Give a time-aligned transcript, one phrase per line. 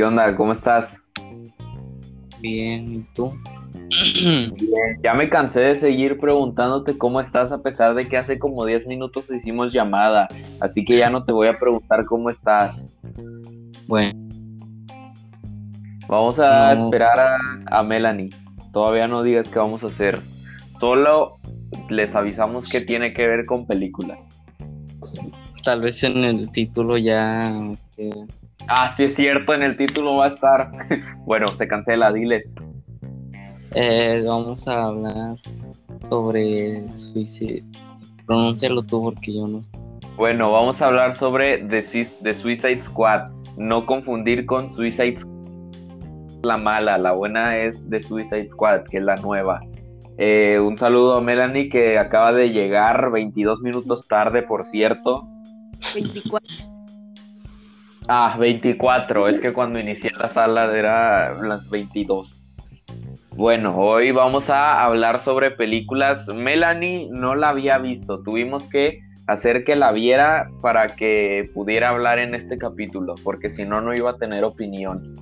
[0.00, 0.34] ¿Qué onda?
[0.34, 0.96] ¿Cómo estás?
[2.40, 3.34] Bien, ¿y tú?
[4.24, 4.54] Bien.
[5.04, 8.86] Ya me cansé de seguir preguntándote cómo estás a pesar de que hace como 10
[8.86, 10.26] minutos hicimos llamada,
[10.58, 12.82] así que ya no te voy a preguntar cómo estás.
[13.88, 14.18] Bueno,
[16.08, 16.84] Vamos a No.
[16.86, 18.30] esperar a, a Melanie.
[18.72, 20.18] Todavía no digas qué vamos a hacer.
[20.78, 21.36] Solo
[21.90, 24.16] les avisamos que tiene que ver con película.
[25.62, 28.08] tal vez en el título ya este,
[28.68, 30.70] Ah, sí es cierto, en el título va a estar.
[31.24, 32.54] bueno, se cancela, diles.
[33.74, 35.36] eh, vamos a hablar
[36.08, 37.64] sobre suicidio.
[38.26, 39.60] Pronúncialo tú porque yo no.
[40.16, 43.30] Bueno, vamos a hablar sobre The, Suicide Squad.
[43.56, 45.30] No confundir con Suicide Squad.
[46.44, 49.60] La mala, la buena es The Suicide Squad, que es la nueva.
[50.16, 55.26] Eh, un saludo a Melanie que acaba de llegar 22 minutos tarde, por cierto.
[55.94, 56.69] 24.
[58.12, 59.28] Ah, 24.
[59.28, 62.42] Es que cuando inicié la sala era las 22.
[63.36, 66.26] Bueno, hoy vamos a hablar sobre películas.
[66.26, 68.20] Melanie no la había visto.
[68.24, 73.62] Tuvimos que hacer que la viera para que pudiera hablar en este capítulo, porque si
[73.62, 75.14] no, no iba a tener opinión.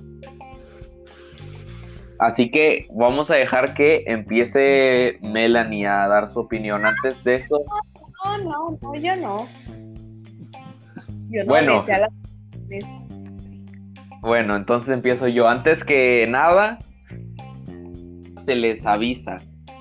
[2.17, 6.87] Así que vamos a dejar que empiece Melanie a dar su opinión.
[6.87, 7.61] Antes de eso,
[8.25, 9.47] No, no, no, yo no.
[11.29, 11.79] Yo no Bueno.
[11.81, 12.09] decía la-
[14.21, 15.47] Bueno, entonces empiezo yo.
[15.47, 16.79] Antes que nada,
[18.45, 19.37] se les avisa.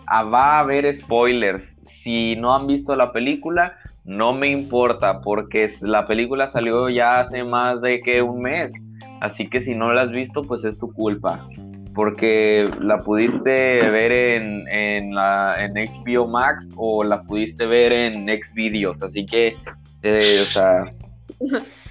[0.07, 1.77] Ah, va a haber spoilers.
[2.03, 7.45] Si no han visto la película, no me importa, porque la película salió ya hace
[7.45, 8.73] más de que un mes.
[9.21, 11.47] Así que si no la has visto, pues es tu culpa.
[11.95, 18.27] Porque la pudiste ver en, en, la, en HBO Max o la pudiste ver en
[18.29, 19.03] Xvideos.
[19.03, 19.57] Así que,
[20.03, 20.93] eh, o sea,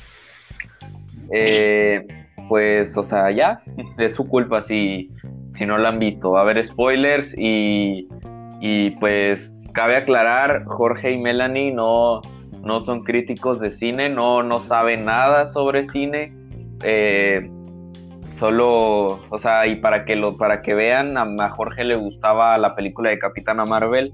[1.32, 2.06] eh,
[2.50, 3.62] pues, o sea, ya,
[3.98, 5.12] es su culpa si,
[5.56, 6.32] si no la han visto.
[6.32, 8.08] Va a haber spoilers y,
[8.62, 12.22] y pues cabe aclarar, Jorge y Melanie no,
[12.64, 16.34] no son críticos de cine, no, no saben nada sobre cine.
[16.84, 17.50] eh,
[18.40, 22.58] solo, o sea, y para que lo, para que vean, a, a Jorge le gustaba
[22.58, 24.14] la película de Capitana Marvel.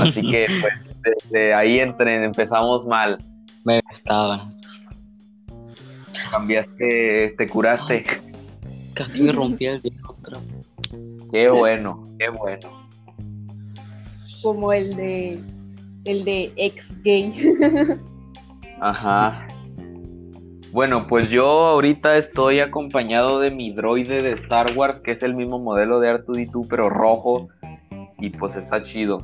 [0.00, 3.18] Así que pues desde ahí entre, empezamos mal.
[3.64, 4.48] Me gustaba.
[6.32, 8.04] Cambiaste, te curaste.
[8.94, 10.72] Casi me rompí el viejo otra vez.
[11.30, 12.88] Qué bueno, qué bueno.
[14.42, 15.38] como el de
[16.06, 17.34] el de ex gay.
[18.80, 19.46] Ajá.
[20.72, 25.34] Bueno, pues yo ahorita estoy acompañado de mi droide de Star Wars, que es el
[25.34, 27.50] mismo modelo de R2D2, pero rojo.
[28.18, 29.20] Y pues está chido.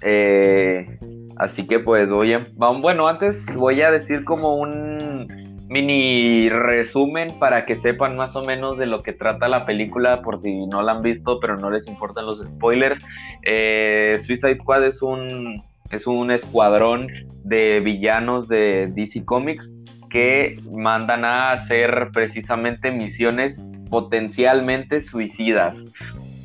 [0.00, 0.98] Eh,
[1.36, 2.42] así que pues voy a...
[2.56, 8.78] Bueno, antes voy a decir como un mini resumen para que sepan más o menos
[8.78, 11.86] de lo que trata la película, por si no la han visto, pero no les
[11.86, 13.04] importan los spoilers.
[13.42, 17.08] Eh, Suicide Squad es un, es un escuadrón
[17.44, 19.72] de villanos de DC Comics
[20.10, 23.60] que mandan a hacer precisamente misiones
[23.90, 25.76] potencialmente suicidas.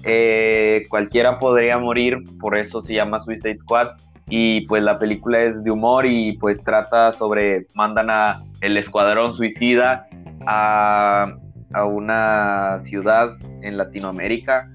[0.03, 3.89] Eh, cualquiera podría morir, por eso se llama Suicide Squad.
[4.29, 9.33] Y pues la película es de humor y pues trata sobre, mandan a el escuadrón
[9.33, 10.07] suicida
[10.45, 11.33] a,
[11.73, 14.69] a una ciudad en Latinoamérica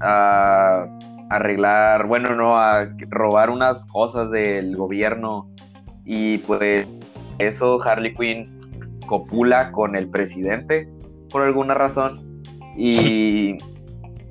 [0.00, 0.86] a
[1.30, 5.50] arreglar, bueno, no, a robar unas cosas del gobierno.
[6.04, 6.86] Y pues
[7.38, 10.88] eso Harley Quinn copula con el presidente
[11.30, 12.42] por alguna razón
[12.76, 13.58] y,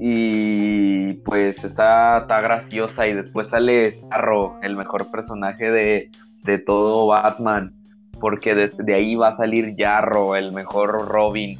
[0.05, 6.11] y pues está, está graciosa y después sale Starro, el mejor personaje de,
[6.43, 7.73] de todo Batman,
[8.19, 11.57] porque desde ahí va a salir Jarro, el mejor Robin,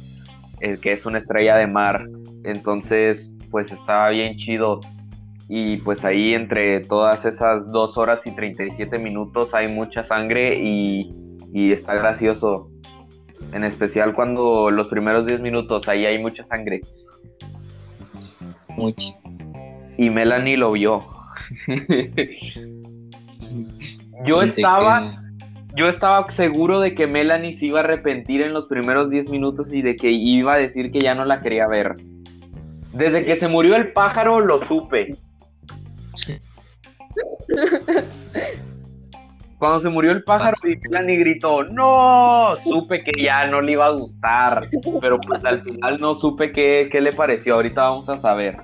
[0.60, 2.06] el que es una estrella de mar,
[2.44, 4.80] entonces pues está bien chido
[5.48, 11.10] y pues ahí entre todas esas dos horas y 37 minutos hay mucha sangre y,
[11.50, 12.68] y está gracioso.
[13.54, 16.82] En especial cuando los primeros 10 minutos ahí hay mucha sangre.
[19.98, 21.04] Y Melanie lo vio.
[24.26, 25.16] yo Pensé estaba, que-
[25.76, 29.72] yo estaba seguro de que Melanie se iba a arrepentir en los primeros 10 minutos
[29.72, 31.94] y de que iba a decir que ya no la quería ver.
[32.92, 35.16] Desde que se murió el pájaro lo supe.
[39.58, 43.86] Cuando se murió el pájaro y Melanie gritó, no, supe que ya no le iba
[43.86, 44.62] a gustar,
[45.00, 48.58] pero pues al final no supe qué, qué le pareció, ahorita vamos a saber.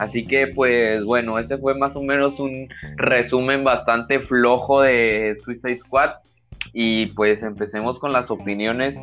[0.00, 5.80] Así que pues bueno, ese fue más o menos un resumen bastante flojo de Suicide
[5.80, 6.12] Squad
[6.72, 8.98] y pues empecemos con las opiniones.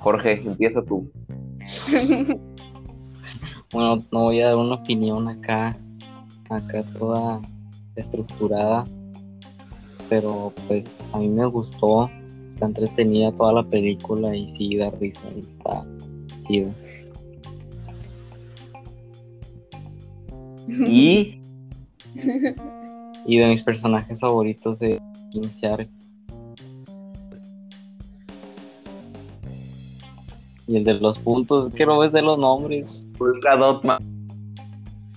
[0.00, 1.10] Jorge, empieza tú.
[3.72, 5.76] Bueno, no voy a dar una opinión acá,
[6.48, 7.40] acá toda
[7.96, 8.84] estructurada,
[10.08, 12.08] pero pues a mí me gustó,
[12.52, 15.84] está entretenida toda la película y sí da risa y está
[16.46, 16.70] chido.
[20.68, 21.40] Y
[23.26, 25.00] Y de mis personajes favoritos de
[25.30, 25.88] King Shark.
[30.66, 33.06] Y el de los puntos, es que no ves de los nombres.
[33.18, 34.02] Dotman,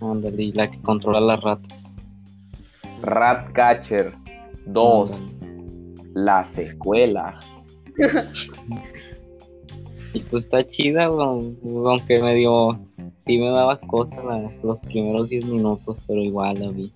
[0.01, 1.91] Ándale, y la que controla las ratas.
[3.01, 4.13] Ratcatcher
[4.65, 6.11] 2, Ándale.
[6.13, 7.39] la secuela.
[10.13, 12.79] Y pues está chida, weón, aunque medio.
[13.25, 14.19] Sí me daba cosas
[14.63, 16.93] los primeros 10 minutos, pero igual la vi.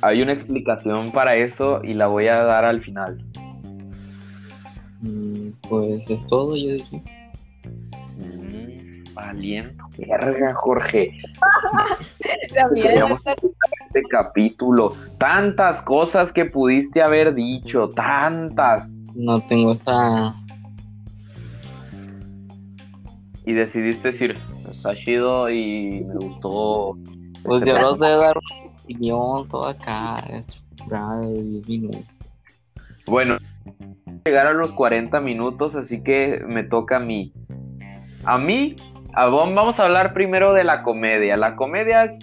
[0.00, 3.18] Hay una explicación para eso y la voy a dar al final.
[5.02, 7.02] Mm, Pues es todo, yo diría.
[8.18, 11.12] Mm, Valiendo, verga, Jorge.
[13.86, 18.88] Este capítulo, tantas cosas que pudiste haber dicho, tantas.
[19.14, 20.34] No tengo esa.
[23.46, 24.38] Y decidiste decir,
[24.70, 26.96] está chido y me gustó.
[27.42, 28.10] Pues este yo los plan".
[28.10, 32.00] de dar una opinión toda acá, estructurada de 10 minutos.
[33.06, 33.36] Bueno,
[34.24, 37.32] llegar a los 40 minutos, así que me toca a mí.
[38.24, 38.76] A mí,
[39.14, 41.36] a- vamos a hablar primero de la comedia.
[41.36, 42.18] La comedia es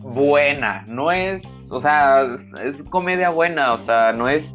[0.00, 2.26] buena, no es, o sea,
[2.62, 4.52] es comedia buena, o sea, no es,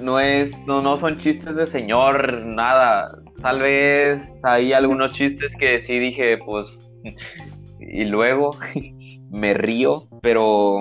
[0.00, 3.08] no es, no, no son chistes de señor, nada.
[3.42, 6.90] Tal vez hay algunos chistes que sí dije, pues,
[7.80, 8.56] y luego
[9.30, 10.78] me río, pero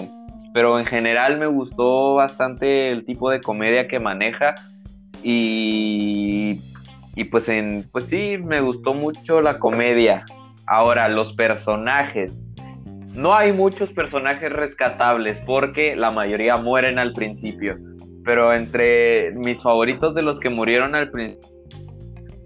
[0.56, 4.56] pero en general me gustó bastante el tipo de comedia que maneja
[5.22, 6.62] y,
[7.14, 10.24] y pues en pues sí me gustó mucho la comedia.
[10.66, 12.40] Ahora los personajes.
[13.14, 17.76] No hay muchos personajes rescatables porque la mayoría mueren al principio.
[18.24, 21.55] Pero entre mis favoritos de los que murieron al principio,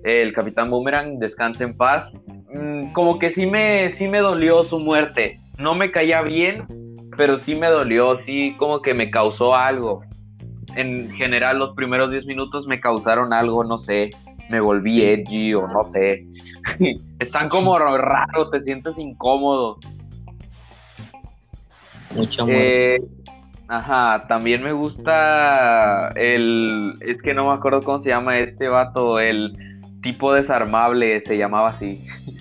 [0.04, 2.12] el Capitán Boomerang, descanse en paz.
[2.54, 5.40] mm, Como que sí me, sí me dolió su muerte.
[5.58, 6.64] No me caía bien,
[7.18, 10.02] pero sí me dolió, sí como que me causó algo.
[10.76, 14.12] En general los primeros 10 minutos me causaron algo, no sé,
[14.50, 16.26] me volví edgy o no sé.
[17.20, 19.78] Están como raros, te sientes incómodo.
[22.16, 22.96] Mucha muerte.
[22.96, 23.02] Eh,
[23.68, 29.20] ajá, también me gusta el, es que no me acuerdo cómo se llama este vato,
[29.20, 29.54] el
[30.02, 32.06] tipo desarmable, se llamaba así.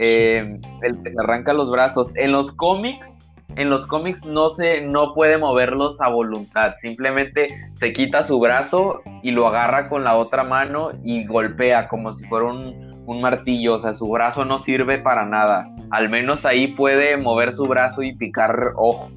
[0.00, 2.14] Eh, el que se arranca los brazos.
[2.14, 3.16] En los cómics,
[3.56, 9.00] en los cómics no se, no puede moverlos a voluntad, simplemente se quita su brazo
[9.24, 13.74] y lo agarra con la otra mano y golpea como si fuera un, un martillo,
[13.74, 15.68] o sea, su brazo no sirve para nada.
[15.90, 19.10] Al menos ahí puede mover su brazo y picar ojo.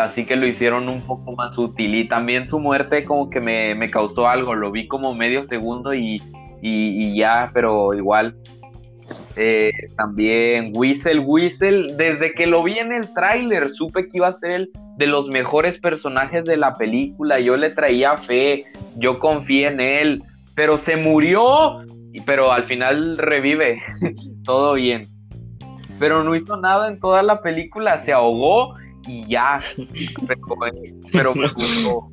[0.00, 1.94] Así que lo hicieron un poco más útil.
[1.94, 4.54] Y también su muerte como que me, me causó algo.
[4.54, 6.22] Lo vi como medio segundo y,
[6.62, 8.34] y- ya, pero igual.
[9.36, 14.32] Eh, también Whistle, Whistle, desde que lo vi en el tráiler, supe que iba a
[14.32, 17.38] ser el de los mejores personajes de la película.
[17.40, 18.64] Yo le traía fe,
[18.96, 20.22] yo confié en él,
[20.54, 21.80] pero se murió,
[22.24, 23.82] pero al final revive.
[24.44, 25.02] Todo bien.
[25.98, 28.74] Pero no hizo nada en toda la película, se ahogó
[29.06, 29.60] y ya.
[30.26, 30.40] Pero,
[31.12, 32.08] pero me gustó.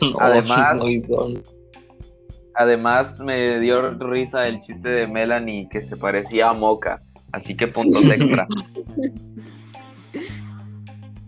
[0.20, 0.78] Además-
[2.54, 7.00] Además me dio risa el chiste de Melanie que se parecía a Moca,
[7.32, 8.46] así que puntos extra.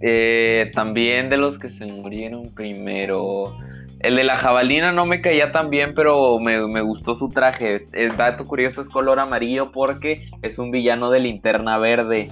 [0.02, 3.54] Eh, también de los que se murieron primero.
[4.00, 7.84] El de la jabalina no me caía tan bien, pero me, me gustó su traje.
[7.92, 12.30] El dato curioso es color amarillo porque es un villano de linterna verde.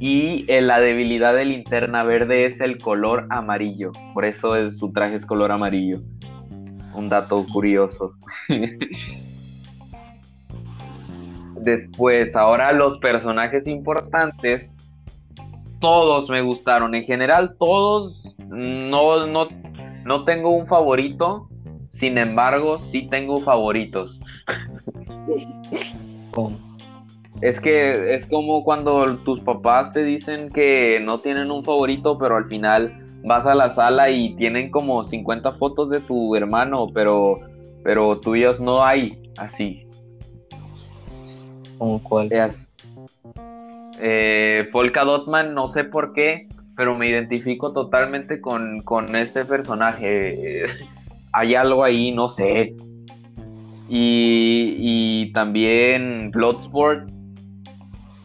[0.00, 3.92] Y eh, la debilidad de linterna verde es el color amarillo.
[4.14, 5.98] Por eso es- su traje es color amarillo.
[6.94, 8.14] Un dato curioso.
[11.62, 14.74] Después, ahora los personajes importantes,
[15.80, 16.94] todos me gustaron.
[16.94, 19.48] En general, todos, no, no,
[20.04, 21.48] no tengo un favorito.
[21.98, 24.18] Sin embargo, sí tengo favoritos.
[27.42, 32.36] Es que es como cuando tus papás te dicen que no tienen un favorito, pero
[32.36, 32.92] al final
[33.24, 37.40] vas a la sala y tienen como 50 fotos de tu hermano, pero,
[37.82, 39.86] pero tuyos no hay así.
[41.78, 42.30] ¿Cómo cuál?
[42.30, 42.58] Es-
[44.00, 50.64] eh, Polka Dotman, no sé por qué, pero me identifico totalmente con, con este personaje.
[51.32, 52.74] Hay algo ahí, no sé.
[53.88, 57.08] Y, y también Bloodsport.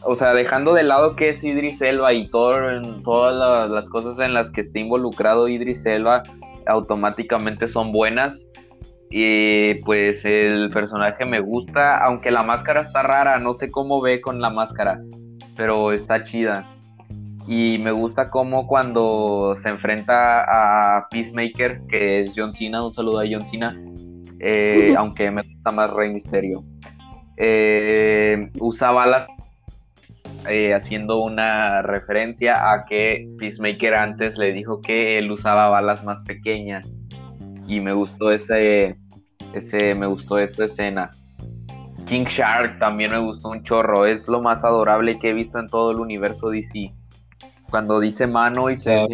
[0.05, 2.55] O sea, dejando de lado que es Idris Elba y todo,
[3.03, 6.21] todas las, las cosas en las que esté involucrado Idris Elba
[6.67, 8.45] automáticamente son buenas.
[9.09, 14.21] Y pues el personaje me gusta, aunque la máscara está rara, no sé cómo ve
[14.21, 15.01] con la máscara,
[15.55, 16.69] pero está chida.
[17.47, 20.43] Y me gusta cómo cuando se enfrenta
[20.97, 23.79] a Peacemaker, que es John Cena, un saludo a John Cena,
[24.39, 26.63] eh, aunque me gusta más Rey Misterio.
[27.37, 29.27] Eh, usa balas
[30.49, 36.21] eh, haciendo una referencia a que Peacemaker antes le dijo que él usaba balas más
[36.23, 36.91] pequeñas
[37.67, 38.95] y me gustó ese,
[39.53, 41.11] ese me gustó esta escena.
[42.05, 45.67] King Shark también me gustó un chorro, es lo más adorable que he visto en
[45.67, 46.93] todo el universo DC.
[47.69, 49.07] Cuando dice mano y se,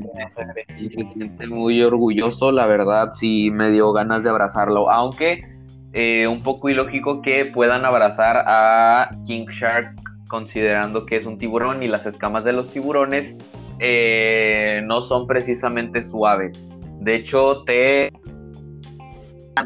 [1.13, 5.45] siente, muy orgulloso, la verdad sí me dio ganas de abrazarlo, aunque
[5.93, 9.95] eh, un poco ilógico que puedan abrazar a King Shark
[10.31, 13.35] considerando que es un tiburón y las escamas de los tiburones
[13.79, 16.57] eh, no son precisamente suaves.
[17.01, 18.13] De hecho, te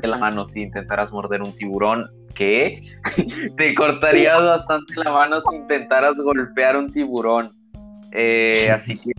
[0.02, 2.04] de la mano si intentaras morder un tiburón,
[2.34, 2.82] que
[3.58, 7.52] te cortarías bastante la mano si intentaras golpear un tiburón.
[8.12, 9.12] Eh, así que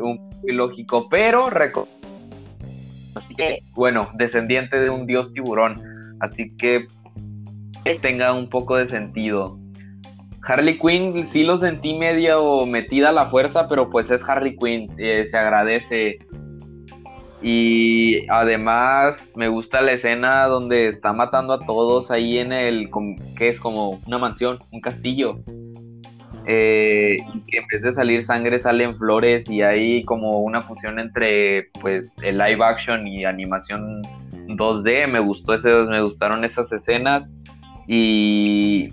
[0.00, 1.46] un poco ilógico, pero
[3.16, 5.82] así que bueno, descendiente de un dios tiburón,
[6.20, 6.86] así que
[8.00, 9.58] tenga un poco de sentido.
[10.46, 14.90] Harley Quinn sí lo sentí medio metida a la fuerza, pero pues es Harley Quinn,
[14.98, 16.18] eh, se agradece
[17.46, 22.88] y además me gusta la escena donde está matando a todos ahí en el,
[23.36, 25.36] que es como una mansión, un castillo.
[26.46, 30.98] Eh, y que en vez de salir sangre salen flores y hay como una fusión
[30.98, 34.00] entre pues el live action y animación
[34.48, 35.06] 2D.
[35.08, 37.30] Me gustó ese, me gustaron esas escenas
[37.86, 38.88] y,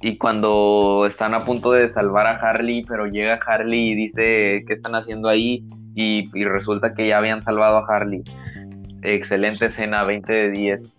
[0.00, 4.74] y cuando están a punto de salvar a Harley, pero llega Harley y dice qué
[4.74, 8.22] están haciendo ahí y, resulta que ya habían salvado a Harley.
[9.02, 10.94] Excelente escena, 20 de 10.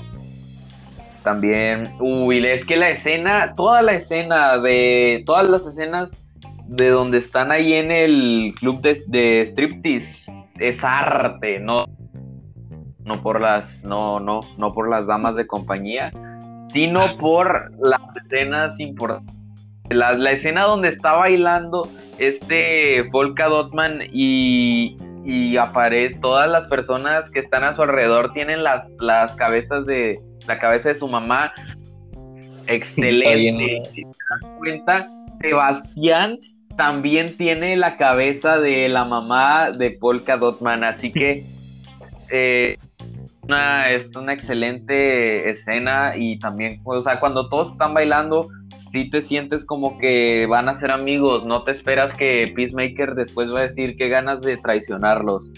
[1.24, 6.10] También, uy, es que la escena, toda la escena de, todas las escenas
[6.66, 11.86] de donde están ahí en el club de, de striptease es arte, no,
[13.04, 16.12] no por las, no, no, no por las damas de compañía,
[16.78, 19.36] sino por las escenas importantes.
[19.90, 27.32] La, la escena donde está bailando este Volka Dotman y, y aparece todas las personas
[27.32, 31.52] que están a su alrededor tienen las, las cabezas de la cabeza de su mamá
[32.68, 35.10] excelente si te das cuenta
[35.42, 36.38] Sebastián
[36.76, 41.44] también tiene la cabeza de la mamá de Polka Dotman así que
[42.30, 42.78] eh,
[43.48, 48.48] una, es una excelente escena y también o sea cuando todos están bailando
[48.92, 53.54] si te sientes como que van a ser amigos, no te esperas que Peacemaker después
[53.54, 55.52] va a decir que ganas de traicionarlos.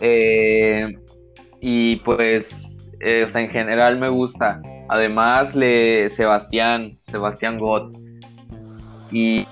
[0.00, 0.96] Eh,
[1.60, 2.54] y pues,
[3.00, 4.60] eh, en general me gusta.
[4.88, 7.96] Además, le Sebastián, Sebastián Gott.
[9.10, 9.46] Y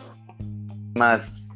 [0.96, 1.48] más,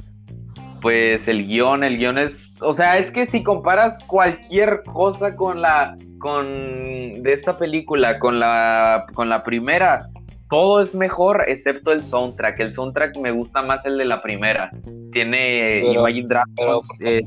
[0.80, 5.60] pues el guion, el guion es, o sea, es que si comparas cualquier cosa con
[5.60, 10.06] la, con, de esta película, con la, con la primera,
[10.50, 12.58] todo es mejor excepto el soundtrack.
[12.60, 14.70] El soundtrack me gusta más el de la primera.
[15.12, 16.88] Tiene Imagine Dragons.
[17.00, 17.22] Eh,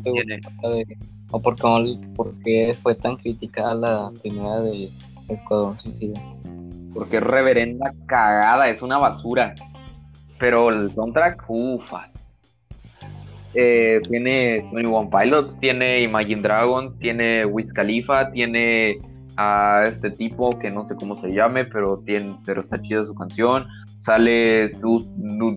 [1.31, 1.55] ¿O por
[2.43, 4.89] qué fue tan criticada la primera de
[5.29, 6.21] Escuadrón Suicida?
[6.93, 9.55] Porque es reverenda cagada, es una basura.
[10.37, 12.09] Pero el soundtrack, ufa.
[13.55, 18.97] Eh, tiene One Pilots, tiene Imagine Dragons, tiene Wiz Khalifa, tiene
[19.37, 23.13] a este tipo que no sé cómo se llame, pero tiene, pero está chida su
[23.15, 23.65] canción.
[23.99, 24.71] Sale,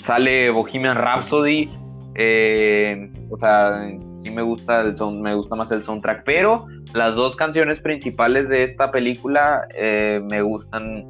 [0.05, 1.71] sale Bohemian Rhapsody.
[2.15, 3.91] Eh, o sea,
[4.23, 8.49] sí me gusta el sound, me gusta más el soundtrack, pero las dos canciones principales
[8.49, 11.05] de esta película eh, me gustan,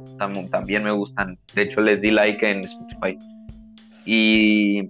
[0.51, 1.37] también me gustan.
[1.53, 3.17] De hecho, les di like en Spotify.
[4.05, 4.89] Y,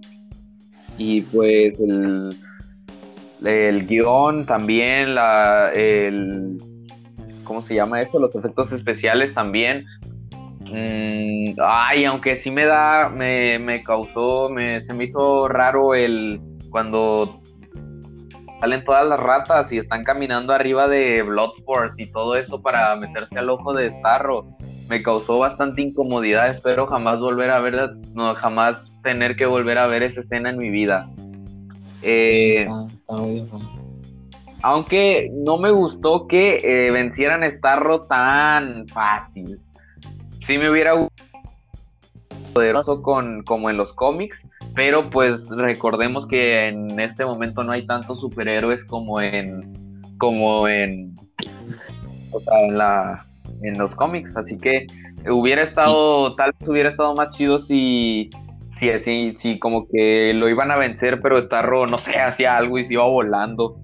[0.98, 2.36] y pues el,
[3.44, 6.58] el guion también, la, el,
[7.44, 8.18] ¿cómo se llama esto?
[8.18, 9.86] Los efectos especiales también.
[10.60, 16.40] Mm, ay, aunque sí me da, me, me causó, me, se me hizo raro el
[16.70, 17.40] cuando
[18.60, 23.38] salen todas las ratas y están caminando arriba de Bloodsport y todo eso para meterse
[23.38, 24.46] al ojo de Starro.
[24.88, 26.50] Me causó bastante incomodidad.
[26.50, 30.58] Espero jamás volver a ver, no, jamás tener que volver a ver esa escena en
[30.58, 31.08] mi vida.
[32.02, 32.68] Eh,
[34.62, 39.60] aunque no me gustó que eh, vencieran Starro tan fácil.
[40.46, 41.18] sí me hubiera gustado
[42.54, 44.42] poderoso con, como en los cómics,
[44.74, 51.14] pero pues recordemos que en este momento no hay tantos superhéroes como en como en
[52.32, 53.24] o sea, en la
[53.62, 54.86] en los cómics, así que
[55.30, 58.30] hubiera estado tal vez hubiera estado más chido si
[58.78, 62.78] si así si como que lo iban a vencer, pero Starro no sé, hacía algo
[62.78, 63.76] y se iba volando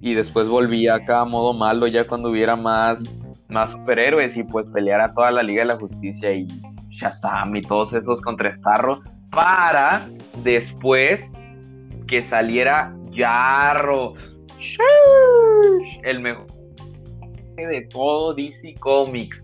[0.00, 3.02] y después volvía acá a modo malo ya cuando hubiera más
[3.48, 6.46] más superhéroes y pues peleara toda la Liga de la Justicia y
[6.90, 10.08] Shazam y todos esos contra Starro para
[10.42, 11.32] después
[12.06, 14.14] que saliera Jarro,
[16.02, 16.46] el mejor
[17.56, 19.42] de todo DC Comics.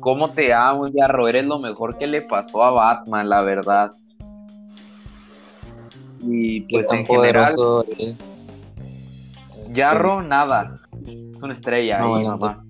[0.00, 1.28] ¿Cómo te amo, Jarro?
[1.28, 3.90] Eres lo mejor que le pasó a Batman, la verdad.
[6.22, 7.54] Y pues en general,
[7.98, 8.58] es?
[9.74, 10.74] Jarro, nada.
[11.06, 12.64] Es una estrella No, ahí bueno, nomás.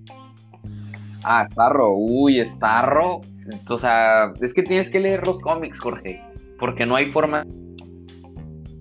[1.23, 3.21] Ah, Starro, uy, Starro.
[3.67, 6.21] O sea, es que tienes que leer los cómics, Jorge.
[6.59, 7.43] Porque no hay forma.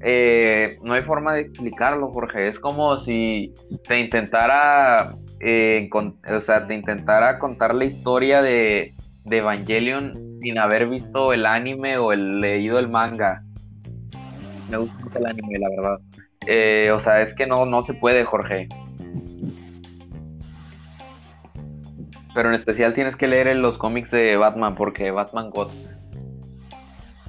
[0.00, 2.48] eh, no hay forma de explicarlo, Jorge.
[2.48, 3.52] Es como si
[3.86, 5.14] te intentara.
[5.40, 8.92] eh, con- o sea, te intentara contar la historia de,
[9.24, 13.44] de Evangelion sin haber visto el anime o el leído el manga.
[14.70, 15.98] Me gusta mucho el anime, la verdad.
[16.46, 18.68] Eh, o sea, es que no, no se puede, Jorge.
[22.34, 25.68] Pero en especial tienes que leer en los cómics de Batman, porque Batman God.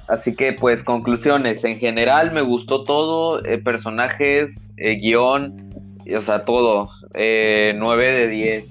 [0.08, 1.64] Así que, pues, conclusiones.
[1.64, 3.44] En general me gustó todo.
[3.44, 5.70] eh, personajes, eh, guion,
[6.16, 6.90] o sea, todo.
[7.14, 8.70] Eh, 9 de 10.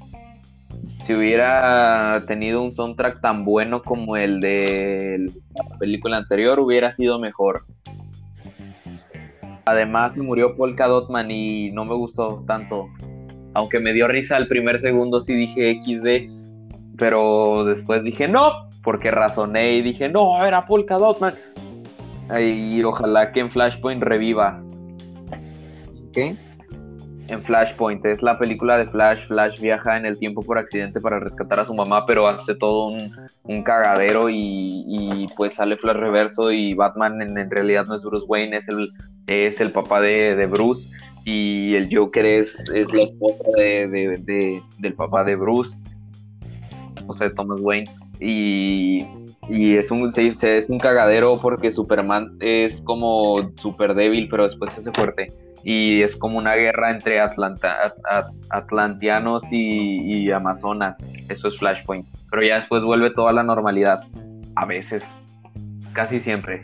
[1.05, 7.19] Si hubiera tenido un soundtrack tan bueno como el de la película anterior, hubiera sido
[7.19, 7.63] mejor.
[9.69, 12.87] Además, murió Polka Dotman y no me gustó tanto.
[13.53, 16.97] Aunque me dio risa el primer segundo, sí dije XD.
[16.97, 21.35] Pero después dije no, porque razoné y dije no, era Polka Dotman.
[22.41, 24.59] Y ojalá que en Flashpoint reviva.
[26.13, 26.35] ¿Qué?
[27.27, 29.27] En Flashpoint es la película de Flash.
[29.27, 32.87] Flash viaja en el tiempo por accidente para rescatar a su mamá, pero hace todo
[32.87, 37.95] un, un cagadero y, y, pues sale Flash reverso y Batman en, en realidad no
[37.95, 38.91] es Bruce Wayne, es el,
[39.29, 40.87] es el papá de, de Bruce
[41.25, 45.77] y el Joker es, es la esposa de, de- de- del papá de Bruce,
[46.97, 47.89] esposa de Thomas Wayne
[48.19, 49.05] y,
[49.49, 54.81] y es un es un cagadero porque Superman es como super débil pero después se
[54.81, 55.27] hace fuerte
[55.63, 60.97] y es como una guerra entre Atlanta, at- at- atlantianos y, y amazonas.
[61.29, 62.07] Eso es Flashpoint.
[62.31, 64.03] Pero ya después vuelve toda la normalidad.
[64.55, 65.03] A veces.
[65.91, 66.61] Casi siempre.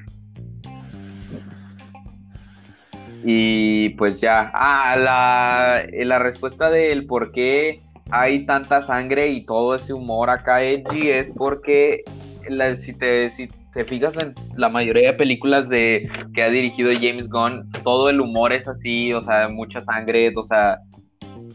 [3.27, 4.51] Y pues ya.
[4.53, 10.61] Ah, la, la respuesta del por qué hay tanta sangre y todo ese humor acá
[10.61, 12.03] edgy es porque
[12.47, 16.91] la- si, te, si te fijas en la mayoría de películas de que ha dirigido
[16.93, 20.77] James Gunn, todo el humor es así, o sea, mucha sangre, o sea,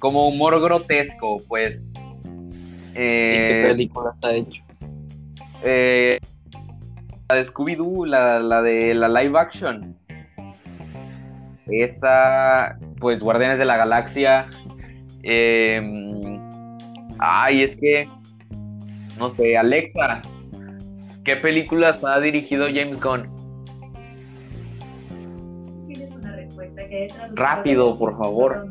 [0.00, 1.86] como humor grotesco, pues.
[2.94, 4.64] ¿Y qué Eh, películas ha hecho?
[5.62, 6.18] eh,
[7.30, 9.96] la de Scooby-Doo, la, la de la live action.
[11.70, 14.48] Esa, pues Guardianes de la Galaxia.
[15.22, 15.80] eh,
[17.18, 18.08] ay, es que,
[19.18, 20.22] no sé, Alexa,
[21.24, 23.28] ¿qué películas ha dirigido James Gunn?
[25.86, 28.66] Tienes una respuesta que Rápido, por favor.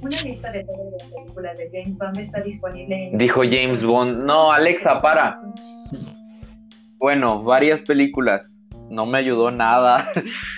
[0.00, 3.18] Una lista de todas las películas de James Bond está disponible en...
[3.18, 4.24] Dijo James Bond.
[4.24, 5.40] No, Alexa, para.
[6.98, 8.56] Bueno, varias películas.
[8.90, 10.10] No me ayudó nada.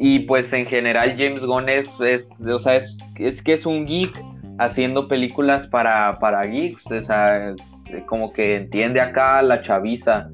[0.00, 4.16] y pues en general James Gunn es, es, o sea, es, que es un geek
[4.58, 6.86] haciendo películas para, para geeks.
[6.86, 10.28] O sea, es como que entiende acá la chaviza.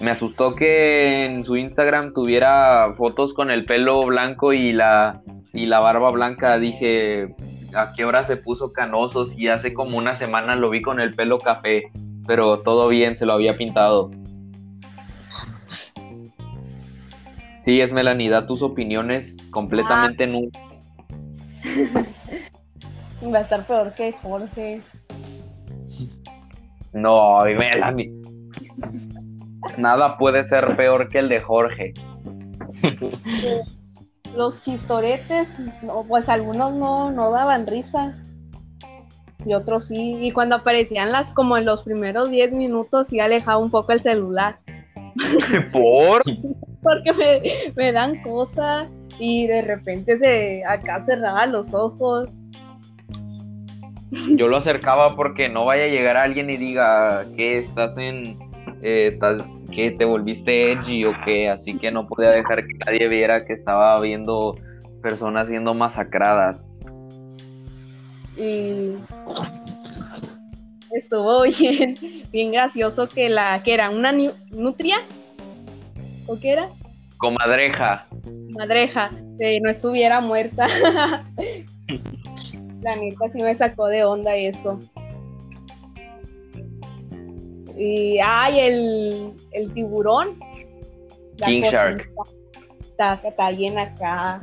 [0.00, 5.66] Me asustó que en su Instagram tuviera fotos con el pelo blanco y la, y
[5.66, 6.58] la barba blanca.
[6.58, 7.34] Dije,
[7.74, 9.36] ¿a qué hora se puso canosos?
[9.36, 11.84] Y hace como una semana lo vi con el pelo café,
[12.26, 14.10] pero todo bien, se lo había pintado.
[17.64, 20.50] Sí, es Melanie, da tus opiniones completamente nu-
[23.32, 24.82] Va a estar peor que Jorge.
[26.92, 28.12] No, Melanie.
[29.78, 31.94] Nada puede ser peor que el de Jorge.
[34.36, 35.48] Los chistoretes,
[35.82, 38.18] no, pues algunos no, no daban risa.
[39.46, 40.18] Y otros sí.
[40.20, 44.02] Y cuando aparecían las, como en los primeros 10 minutos, sí alejaba un poco el
[44.02, 44.58] celular.
[45.72, 46.22] ¿Por?
[46.84, 47.42] Porque me,
[47.74, 52.30] me dan cosas y de repente se acá cerraba los ojos.
[54.36, 58.38] yo lo acercaba porque no vaya a llegar alguien y diga que estás en,
[58.82, 59.42] eh, estás,
[59.74, 63.54] que te volviste edgy o que así que no podía dejar que nadie viera que
[63.54, 64.56] estaba viendo
[65.02, 66.70] personas siendo masacradas.
[68.36, 68.94] Y
[70.92, 71.96] estuvo bien,
[72.32, 74.12] bien gracioso que la, que era una
[74.50, 74.96] nutria,
[76.26, 76.68] ¿o qué era?
[77.18, 78.06] Comadreja.
[78.50, 79.08] Madreja,
[79.38, 80.66] que no estuviera muerta.
[82.82, 84.78] La neta sí me sacó de onda eso.
[87.76, 90.38] Y ay, el, el tiburón.
[91.38, 92.10] La King cosita, Shark.
[92.80, 94.40] Está, está bien acá.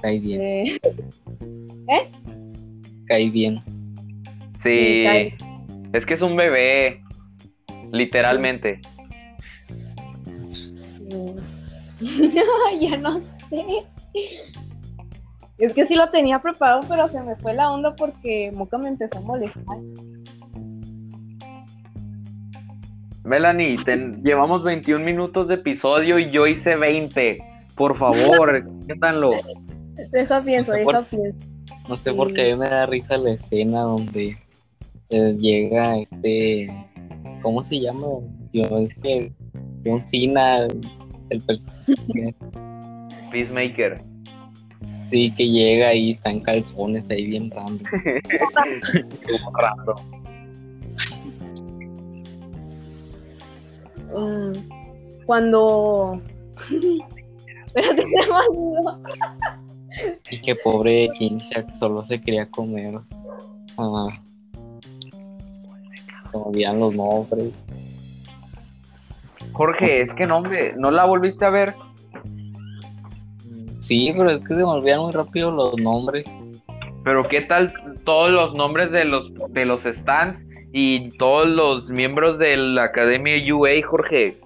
[0.00, 0.40] Cae bien,
[1.88, 2.10] eh,
[3.06, 3.62] cae bien.
[4.62, 5.36] Sí, Sí, cae.
[5.92, 7.01] es que es un bebé,
[7.92, 8.80] literalmente.
[12.80, 13.64] Ya no sé.
[15.58, 18.88] Es que sí lo tenía preparado, pero se me fue la onda porque Moca me
[18.88, 19.78] empezó a molestar.
[23.24, 27.38] Melanie, ten- llevamos 21 minutos de episodio y yo hice 20.
[27.76, 29.30] Por favor, cuéntanlo.
[30.10, 31.46] Deja pienso, No sé deja por- pienso.
[31.88, 34.36] No sé por qué a mí me da risa la escena donde
[35.10, 36.68] eh, llega este.
[37.42, 38.06] ¿Cómo se llama?
[38.52, 39.32] Yo, es que.
[39.84, 40.68] John Cena,
[41.30, 42.34] el personaje,
[43.32, 44.00] Peacemaker.
[45.10, 47.82] sí, que llega y está en calzones ahí bien random.
[48.82, 49.96] Estuvo raro.
[54.14, 54.52] Mm,
[55.26, 56.20] cuando.
[57.74, 59.02] Me olvidó.
[60.30, 63.00] Y que pobre Kinshak solo se quería comer.
[63.76, 64.08] Ah,
[66.32, 67.52] se me olvidan los nombres.
[69.52, 71.74] Jorge, es que no, hombre, ¿no la volviste a ver?
[73.80, 76.24] Sí, pero es que se me olvidan muy rápido los nombres.
[77.04, 77.72] Pero ¿qué tal
[78.04, 83.34] todos los nombres de los, de los stands y todos los miembros de la Academia
[83.54, 84.36] UA, Jorge?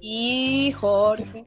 [0.00, 1.44] Y Jorge.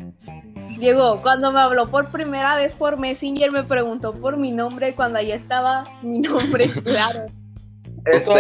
[0.78, 5.22] Diego, cuando me habló por primera vez por Messenger, me preguntó por mi nombre cuando
[5.22, 7.26] ya estaba mi nombre claro.
[8.06, 8.34] Eso,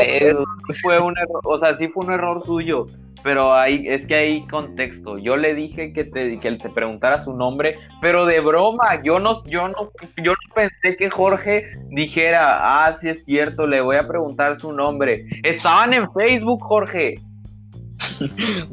[0.81, 2.87] fue un error, o sea, sí fue un error suyo,
[3.23, 5.17] pero hay, es que hay contexto.
[5.17, 9.43] Yo le dije que te, que te preguntara su nombre, pero de broma, yo no,
[9.45, 9.91] yo no,
[10.23, 14.71] yo no pensé que Jorge dijera, ah, sí es cierto, le voy a preguntar su
[14.73, 15.25] nombre.
[15.43, 17.21] Estaban en Facebook, Jorge.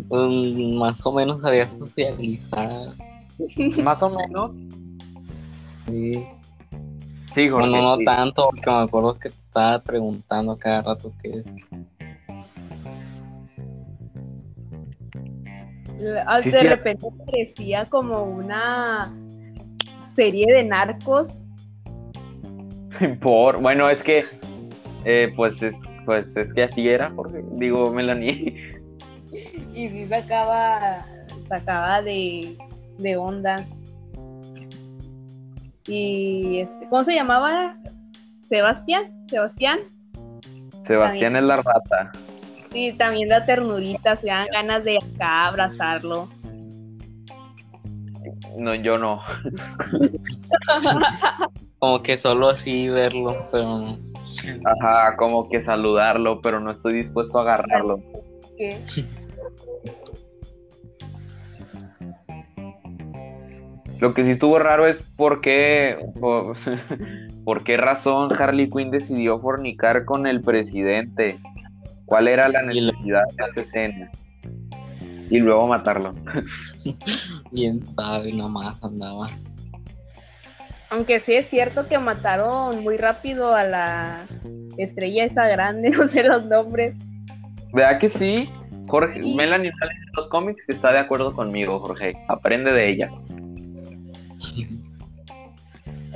[0.09, 0.31] Pues,
[0.75, 2.95] más o menos había socializado.
[3.83, 4.53] Más o menos.
[5.87, 6.27] Sí.
[7.39, 7.71] Sí, Jorge.
[7.71, 8.05] Bueno, no sí.
[8.05, 11.47] tanto, porque me acuerdo que te estaba preguntando cada rato qué es.
[16.27, 16.67] Ah, Sí, de sí.
[16.67, 19.15] repente parecía como una
[20.01, 21.41] serie de narcos.
[23.21, 24.25] Por, bueno, es que,
[25.05, 27.45] eh, pues, es, pues es que así era, Jorge.
[27.53, 28.81] Digo, Melanie.
[29.75, 30.99] Y sí sacaba,
[31.49, 32.59] sacaba de,
[32.99, 33.65] de onda.
[35.89, 37.77] Y este, ¿cómo se llamaba?
[38.43, 39.81] Sebastián, Sebastián.
[40.87, 42.13] Sebastián es la rata.
[42.73, 46.29] Sí, también da ternurita, se dan ganas de acá abrazarlo.
[48.59, 49.23] No, yo no.
[51.79, 53.99] Como que solo así verlo, pero no.
[54.65, 58.01] Ajá, como que saludarlo, pero no estoy dispuesto a agarrarlo.
[58.57, 58.79] Que
[64.01, 66.57] Lo que sí estuvo raro es por qué, por,
[67.45, 71.39] por qué razón Harley Quinn decidió fornicar con el presidente.
[72.05, 74.11] ¿Cuál era la necesidad de esa escena?
[75.31, 76.15] Y luego matarlo.
[77.53, 79.29] Bien sabe, nada más andaba.
[80.91, 84.27] Aunque sí es cierto que mataron muy rápido a la
[84.79, 86.95] estrella esa grande, no sé los nombres.
[87.75, 88.51] ¿Verdad que sí?
[88.87, 89.35] Jorge, Sí.
[89.35, 92.15] Melanie sale en los cómics y está de acuerdo conmigo, Jorge.
[92.29, 93.11] Aprende de ella.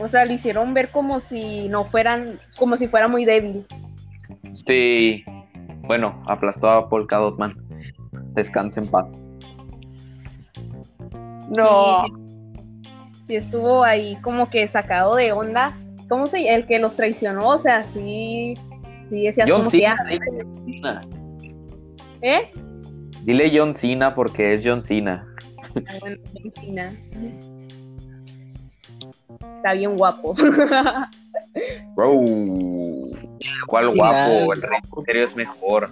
[0.02, 3.64] O sea, lo hicieron ver como si no fueran, como si fuera muy débil.
[4.66, 5.24] Sí.
[5.82, 7.56] Bueno, aplastó a Polka Dotman.
[8.34, 9.06] Descanse en paz.
[11.56, 12.04] No.
[12.04, 12.22] Sí, sí.
[13.26, 15.72] Sí estuvo ahí como que sacado de onda.
[16.08, 18.54] ¿Cómo se El que los traicionó, o sea, sí,
[19.08, 21.08] sí decías John como Cena, dile John Cena.
[22.20, 22.50] ¿eh?
[23.22, 25.26] Dile John Cena porque es John Cena.
[25.86, 26.92] Ah, bueno, Argentina.
[29.56, 30.34] Está bien guapo.
[31.96, 32.24] Bro.
[33.66, 34.52] ¿Cuál guapo?
[34.52, 35.90] El Rey es mejor.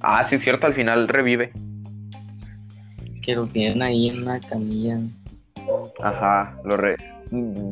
[0.00, 1.52] Ah, sí, es cierto, al final revive.
[3.22, 4.98] Que lo tienen ahí en una camilla.
[6.02, 6.96] Ajá, lo re...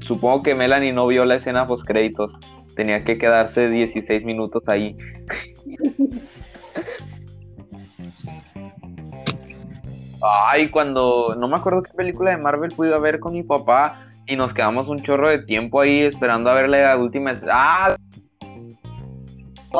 [0.00, 2.38] supongo que Melanie no vio la escena post créditos.
[2.74, 4.96] Tenía que quedarse 16 minutos ahí.
[10.22, 14.36] Ay, cuando no me acuerdo qué película de Marvel pude ver con mi papá y
[14.36, 17.38] nos quedamos un chorro de tiempo ahí esperando a ver la última.
[17.50, 17.96] Ah,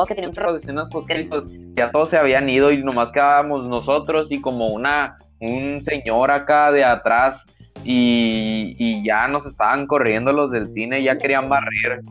[0.07, 1.45] que tenía un chorro de escenas post créditos.
[1.75, 6.71] Ya todos se habían ido y nomás quedábamos nosotros y como una un señor acá
[6.71, 7.41] de atrás
[7.83, 12.01] y, y ya nos estaban corriendo los del cine, ya querían barrer.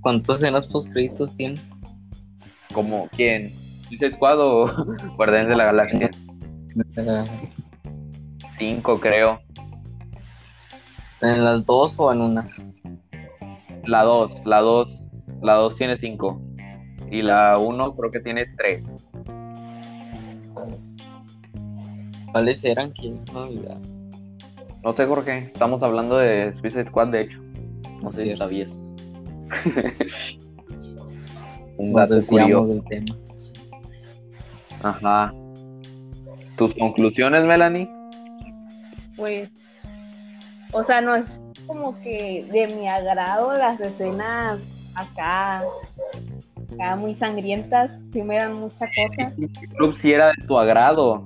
[0.00, 1.60] ¿Cuántas escenas post créditos tiene?
[2.72, 3.61] Como quién?
[3.92, 4.66] ¿Dice Squad o
[5.16, 6.10] Guardianes de la Galaxia?
[8.56, 9.38] Cinco, creo.
[11.20, 12.48] ¿En las dos o en una?
[13.84, 14.88] La dos, la dos,
[15.42, 16.40] la dos tiene cinco.
[17.10, 18.82] Y la uno creo que tiene tres.
[22.32, 22.92] ¿Cuáles eran?
[22.92, 23.20] ¿Quién?
[23.34, 23.44] No.
[24.82, 25.50] No sé, Jorge.
[25.52, 27.42] Estamos hablando de Suicide Squad, de hecho.
[28.02, 28.72] No sé si sabías.
[31.76, 32.68] Un dato curioso.
[32.68, 33.18] del tema.
[34.82, 35.32] Ajá.
[36.56, 37.88] ¿Tus conclusiones, Melanie?
[39.16, 39.50] Pues,
[40.72, 44.60] o sea, no es como que de mi agrado las escenas
[44.94, 45.62] acá,
[46.72, 49.32] acá muy sangrientas, sí me dan mucha cosa.
[49.38, 51.24] El club sí era de tu agrado.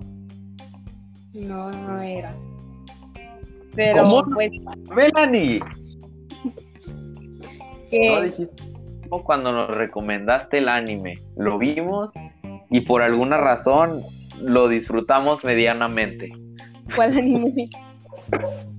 [1.32, 2.32] No, no era.
[3.74, 4.24] Pero ¿Cómo?
[4.34, 4.50] pues
[4.94, 5.60] Melanie.
[7.90, 8.76] que No dijiste
[9.10, 11.14] no cuando nos recomendaste el anime.
[11.36, 12.12] Lo vimos
[12.70, 14.02] y por alguna razón
[14.40, 16.32] lo disfrutamos medianamente.
[16.94, 17.68] ¿cuál anime?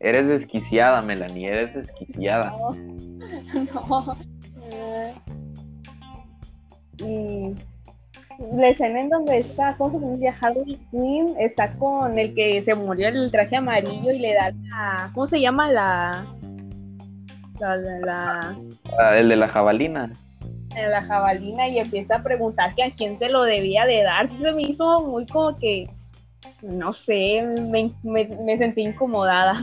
[0.00, 2.50] Eres desquiciada, Melanie, eres desquiciada.
[2.50, 2.74] No,
[3.84, 4.16] no.
[7.06, 7.54] Y
[8.56, 12.74] la escena en donde está con su familia Harley Quinn está con el que se
[12.74, 15.10] murió el traje amarillo y le da la.
[15.12, 15.70] ¿Cómo se llama?
[15.70, 16.24] La.
[17.60, 18.58] La, la, la,
[18.98, 20.10] Ah, El de la jabalina.
[20.74, 24.28] La jabalina y empieza a preguntar que a quién se lo debía de dar.
[24.30, 25.88] Se me hizo muy como que.
[26.62, 29.56] No sé, me, me, me sentí incomodada.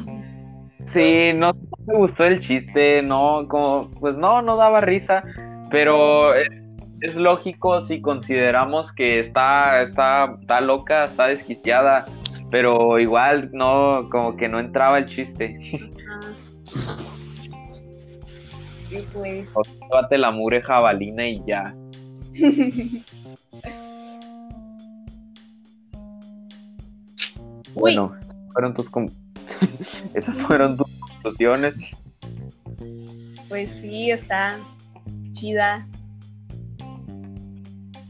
[0.85, 1.51] Sí, no
[1.85, 5.23] me gustó el chiste, no, como, pues no, no daba risa,
[5.69, 6.47] pero es,
[7.01, 12.05] es lógico si consideramos que está, está, está loca, está desquiciada,
[12.49, 15.59] pero igual no, como que no entraba el chiste.
[18.89, 19.47] Y pues.
[19.53, 21.75] O sea, la mure jabalina y ya.
[27.73, 27.81] Uy.
[27.81, 28.15] Bueno,
[28.53, 28.89] fueron tus
[30.13, 31.75] esas fueron tus conclusiones.
[33.49, 34.57] Pues sí, está
[35.33, 35.87] chida.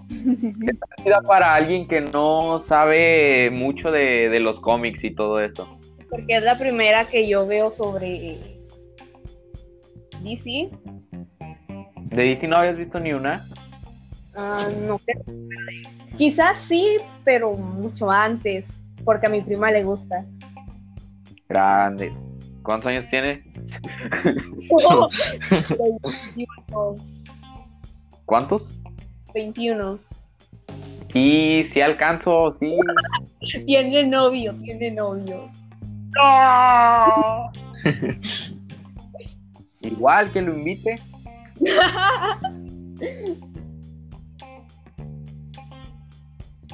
[0.10, 5.68] Chida para alguien que no sabe mucho de, de los cómics y todo eso.
[6.10, 8.57] Porque es la primera que yo veo sobre
[10.24, 10.70] DC.
[12.10, 13.46] ¿De DC no habías visto ni una?
[14.36, 15.00] Ah, no.
[16.18, 18.80] Quizás sí, pero mucho antes.
[19.04, 20.26] Porque a mi prima le gusta.
[21.48, 22.14] Grande.
[22.64, 23.44] ¿Cuántos años tiene?
[24.24, 25.10] 21.
[28.26, 28.82] ¿Cuántos?
[29.34, 30.00] 21.
[31.14, 32.78] Y si alcanzo, sí.
[33.66, 35.50] Tiene novio, tiene novio.
[39.82, 41.00] Igual que lo invite.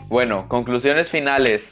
[0.07, 1.63] Bueno, conclusiones finales.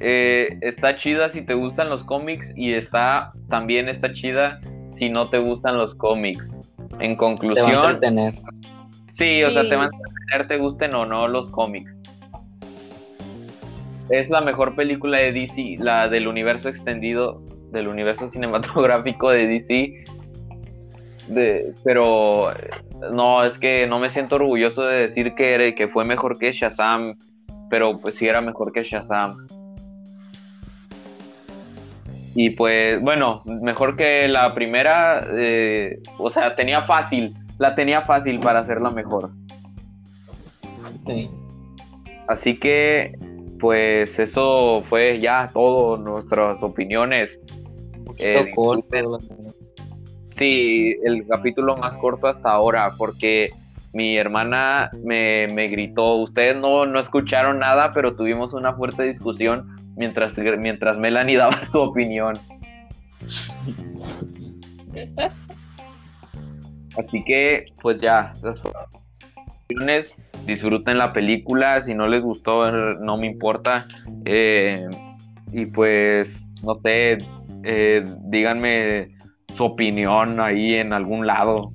[0.00, 4.60] Eh, está chida si te gustan los cómics y está también está chida
[4.94, 6.50] si no te gustan los cómics.
[6.98, 8.34] En Te va a conclusión, entretener.
[9.10, 11.96] sí, o sea, te van a entretener, te gusten o no los cómics.
[14.10, 20.04] Es la mejor película de DC, la del universo extendido, del universo cinematográfico de DC.
[21.28, 22.70] De, pero eh,
[23.12, 26.52] no, es que no me siento orgulloso de decir que, era- que fue mejor que
[26.52, 27.16] Shazam,
[27.70, 29.46] pero pues sí era mejor que Shazam.
[32.34, 38.38] Y pues, bueno, mejor que la primera, eh, o sea, tenía fácil, la tenía fácil
[38.40, 39.30] para hacerla mejor.
[41.06, 41.28] Sí.
[42.28, 43.12] Así que,
[43.58, 47.38] pues eso fue ya todo, nuestras opiniones.
[48.18, 49.18] Eh, corto, verdad.
[50.38, 53.50] Sí, el capítulo más corto hasta ahora, porque
[53.92, 56.14] mi hermana me, me gritó.
[56.14, 61.80] Ustedes no, no escucharon nada, pero tuvimos una fuerte discusión mientras, mientras Melanie daba su
[61.80, 62.38] opinión.
[66.96, 68.62] Así que, pues ya, las
[69.64, 70.14] opiniones.
[70.46, 73.86] disfruten la película, si no les gustó no me importa.
[74.24, 74.86] Eh,
[75.52, 76.28] y pues,
[76.62, 77.18] no sé,
[77.64, 79.17] eh, díganme
[79.58, 81.72] su opinión ahí en algún lado.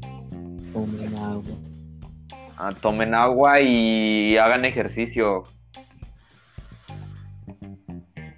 [0.72, 1.44] Tomen agua.
[2.58, 5.44] Ah, tomen agua y hagan ejercicio.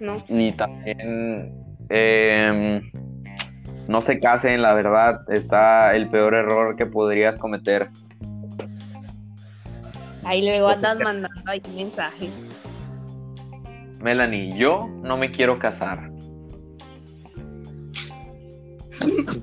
[0.00, 0.22] ¿no?
[0.28, 1.54] Y también
[1.88, 2.90] em,
[3.86, 7.88] no se casen, la verdad, está el peor error que podrías cometer.
[10.24, 12.30] Ahí luego andas mandando ahí mensajes.
[14.02, 16.15] Melanie, yo no me quiero casar.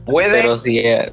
[0.05, 1.11] Puede, Pero sí, eh,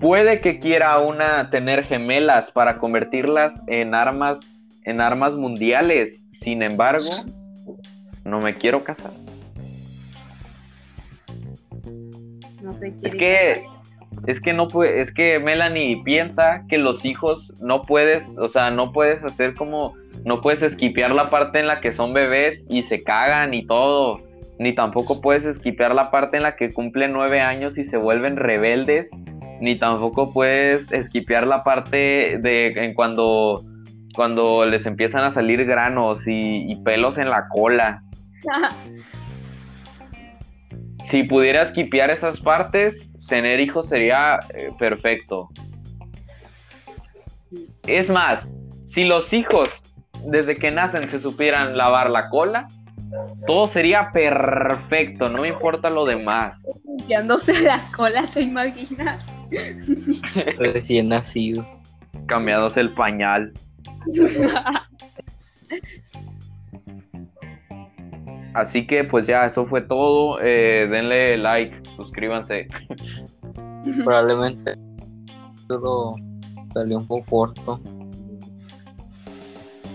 [0.00, 4.40] puede que quiera una tener gemelas para convertirlas en armas,
[4.84, 6.26] en armas mundiales.
[6.42, 7.10] Sin embargo,
[8.24, 9.12] no me quiero casar.
[12.62, 13.66] No sé Es que,
[14.26, 18.70] es que no puede, es que Melanie piensa que los hijos no puedes, o sea,
[18.70, 22.82] no puedes hacer como, no puedes esquipear la parte en la que son bebés y
[22.84, 24.22] se cagan y todo,
[24.58, 28.36] ni tampoco puedes esquipear la parte en la que cumplen nueve años y se vuelven
[28.36, 29.10] rebeldes,
[29.60, 33.64] ni tampoco puedes esquipear la parte de en cuando,
[34.14, 38.02] cuando les empiezan a salir granos y, y pelos en la cola.
[41.10, 45.48] Si pudiera esquipear esas partes, tener hijos sería eh, perfecto.
[47.86, 48.50] Es más,
[48.86, 49.68] si los hijos
[50.24, 52.68] desde que nacen se supieran lavar la cola,
[53.46, 56.62] todo sería perfecto, no me importa lo demás.
[56.84, 59.24] Limpiándose la cola, ¿te imaginas?
[60.58, 61.66] recién nacido.
[62.26, 63.52] Cambiándose el pañal.
[68.54, 70.38] Así que pues ya, eso fue todo.
[70.40, 72.68] Eh, denle like, suscríbanse.
[74.04, 74.74] Probablemente
[75.68, 76.14] solo
[76.72, 77.80] salió un poco corto.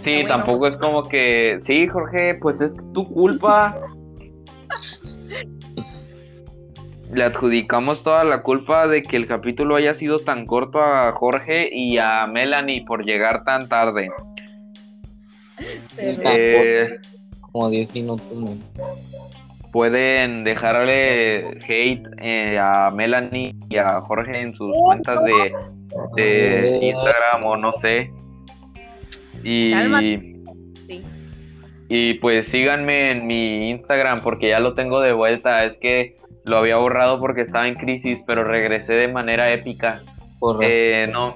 [0.04, 0.28] Sí, Bueno.
[0.30, 3.78] tampoco es como que, sí, Jorge, pues es tu culpa.
[7.12, 11.68] Le adjudicamos toda la culpa de que el capítulo haya sido tan corto a Jorge
[11.72, 14.10] y a Melanie por llegar tan tarde.
[15.98, 17.00] Eh,
[17.52, 18.60] Como 10 minutos menos.
[19.74, 25.52] pueden dejarle hate eh, a Melanie y a Jorge en sus cuentas de,
[26.16, 28.12] de Instagram o no sé.
[29.44, 29.74] Y.
[30.88, 31.04] Sí.
[31.90, 35.64] y pues síganme en mi Instagram porque ya lo tengo de vuelta.
[35.64, 40.02] Es que lo había borrado porque estaba en crisis, pero regresé de manera épica.
[40.40, 41.34] Por Eh, no,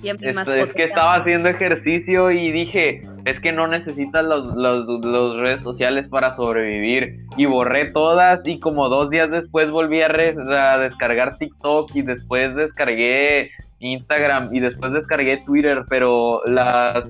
[0.00, 5.36] Siempre es, que estaba haciendo ejercicio y dije, es que no necesitas los, los, los
[5.36, 7.18] redes sociales para sobrevivir.
[7.36, 12.02] Y borré todas y como dos días después volví a, res- a descargar TikTok y
[12.02, 17.06] después descargué Instagram y después descargué Twitter, pero las...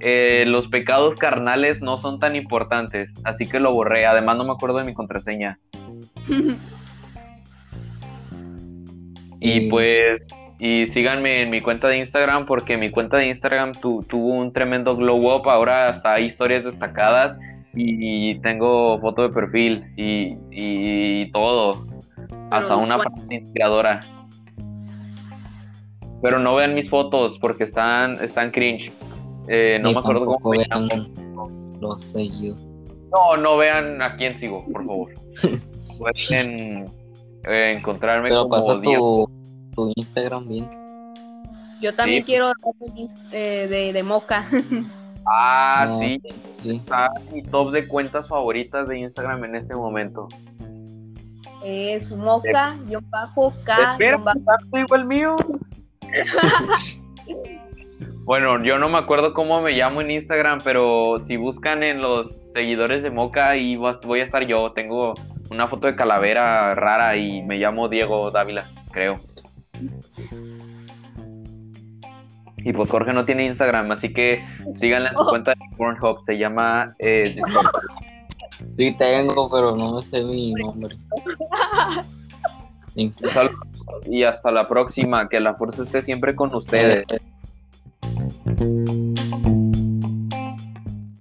[0.00, 4.04] eh, los pecados carnales no son tan importantes, así que lo borré.
[4.06, 5.58] Además, no me acuerdo de mi contraseña.
[9.40, 9.70] Y Mm.
[9.70, 10.22] pues,
[10.58, 14.52] y síganme en mi cuenta de Instagram porque mi cuenta de Instagram tu- tuvo un
[14.52, 15.48] tremendo glow up.
[15.48, 17.38] Ahora hasta hay historias destacadas
[17.74, 21.86] y tengo foto de perfil y, y todo.
[22.50, 24.00] Hasta una parte inspiradora.
[26.24, 28.90] Pero no vean mis fotos porque están, están cringe.
[29.46, 31.06] Eh, no Ni me acuerdo cómo me llamo.
[31.82, 32.66] los seguidos.
[33.12, 35.12] No, no vean a quién sigo, por favor.
[35.98, 36.86] Pueden
[37.46, 39.28] eh, encontrarme Pero como pasa Diego.
[39.74, 40.70] tu, tu Instagram bien.
[41.82, 42.32] Yo también Sí.
[42.32, 42.54] quiero dar
[42.94, 44.44] mi, eh, de, de moca.
[45.26, 46.20] Ah, Ah, sí.
[46.62, 46.76] sí.
[46.76, 50.28] está mi top de cuentas favoritas de Instagram en este momento.
[51.64, 55.36] Es moca, yo bajo K, Espera, bajo- ¿tanto igual el mío?
[58.24, 62.40] bueno, yo no me acuerdo cómo me llamo en Instagram, pero si buscan en los
[62.54, 64.72] seguidores de Moca, ahí voy a estar yo.
[64.72, 65.14] Tengo
[65.50, 69.16] una foto de calavera rara y me llamo Diego Dávila, creo.
[72.58, 74.42] Y pues Jorge no tiene Instagram, así que
[74.80, 75.28] síganle en su Oh.
[75.28, 77.36] cuenta de Pornhub, se llama eh,
[78.76, 80.96] Sí tengo, pero no me sé mi nombre.
[84.06, 85.28] Y hasta la próxima.
[85.28, 87.04] Que la fuerza esté siempre con ustedes.